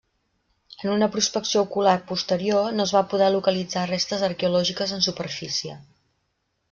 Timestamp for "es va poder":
2.89-3.29